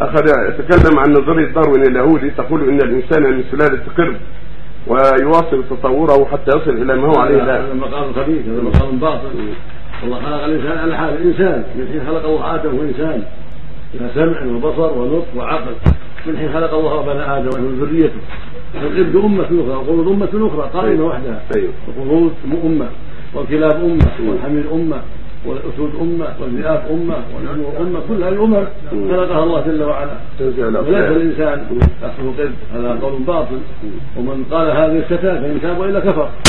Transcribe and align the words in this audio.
أخذ 0.00 0.24
يتكلم 0.48 0.98
عن 0.98 1.10
نظرية 1.12 1.46
داروين 1.46 1.82
اليهودي 1.82 2.30
تقول 2.30 2.68
إن 2.68 2.76
الإنسان 2.76 3.22
من 3.22 3.44
سلالة 3.50 3.82
قرد 3.98 4.16
ويواصل 4.86 5.64
تطوره 5.70 6.24
حتى 6.24 6.50
يصل 6.56 6.70
إلى 6.70 6.96
ما 6.96 7.08
هو 7.08 7.20
عليه 7.20 7.34
الآن. 7.34 7.62
هذا 7.64 7.74
مقام 7.74 8.12
خبيث 8.12 8.48
هذا 8.48 8.62
مقام 8.62 8.98
باطل. 8.98 9.28
الله 10.04 10.20
خلق 10.20 10.44
الإنسان 10.44 10.78
على 10.78 10.96
حال 10.96 11.14
الإنسان 11.14 11.64
من 11.76 11.88
حين 11.92 12.00
خلق 12.06 12.24
الله 12.26 12.54
آدم 12.54 12.70
هو 12.70 12.82
انسان 12.82 13.22
له 13.94 14.10
سمع 14.14 14.56
وبصر 14.56 14.98
ونطق 14.98 15.26
وعقل. 15.36 15.74
من 16.26 16.36
حين 16.36 16.52
خلق 16.52 16.74
الله 16.74 17.02
بني 17.02 17.36
آدم 17.36 17.50
ومن 17.58 17.80
ذريته. 17.80 18.20
القرد 18.74 19.24
أمة 19.24 19.44
أخرى 19.44 19.58
والقرود 19.58 20.08
أمة 20.08 20.48
أخرى 20.48 20.70
قائمه 20.74 21.04
وحدها. 21.04 21.42
أيوه. 21.56 21.72
القرود 21.88 22.32
أمة 22.64 22.88
والكلاب 23.34 23.76
أمة 23.84 24.30
والحمير 24.30 24.64
أمة. 24.72 25.00
والأسود 25.46 25.90
أمة 26.00 26.26
والذئاب 26.40 26.82
أمة 26.90 27.16
والنمور 27.34 27.72
أمة 27.80 28.00
كل 28.08 28.22
هذه 28.24 28.28
الامم 28.28 28.64
خلقها 28.90 29.44
الله 29.44 29.60
جل 29.60 29.82
وعلا. 29.82 30.16
وليس. 30.40 31.10
الإنسان 31.16 31.64
اصله 32.02 32.34
قرد 32.38 32.52
هذا 32.74 32.98
قول 33.02 33.22
باطل. 33.22 33.58
ومن 34.16 34.44
قال 34.50 34.70
هذه 34.70 34.98
الشتات 34.98 35.40
فإن 35.40 35.58
تاب 35.62 35.78
وإلا 35.78 36.00
كفر. 36.00 36.30